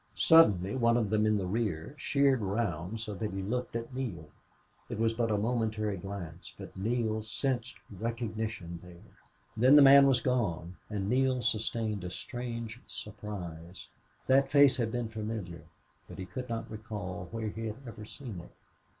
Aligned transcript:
Suddenly 0.15 0.73
one 0.77 0.97
of 0.97 1.11
them 1.11 1.27
in 1.27 1.37
the 1.37 1.45
rear 1.45 1.93
sheered 1.95 2.41
round 2.41 2.99
so 2.99 3.13
that 3.13 3.31
he 3.33 3.43
looked 3.43 3.75
at 3.75 3.93
Neale. 3.93 4.29
It 4.89 4.97
was 4.97 5.13
but 5.13 5.29
a 5.29 5.37
momentary 5.37 5.95
glance, 5.95 6.51
but 6.57 6.75
Neale 6.75 7.21
sensed 7.21 7.77
recognition 7.99 8.79
there. 8.81 9.19
Then 9.55 9.75
the 9.75 9.83
man 9.83 10.07
was 10.07 10.19
gone 10.19 10.75
and 10.89 11.07
Neale 11.07 11.43
sustained 11.43 12.03
a 12.03 12.09
strange 12.09 12.81
surprise. 12.87 13.89
That 14.25 14.49
face 14.49 14.77
had 14.77 14.91
been 14.91 15.07
familiar, 15.09 15.65
but 16.09 16.17
he 16.17 16.25
could 16.25 16.49
not 16.49 16.71
recall 16.71 17.27
where 17.29 17.49
he 17.49 17.67
had 17.67 17.75
ever 17.85 18.03
seen 18.05 18.39
it. 18.39 18.49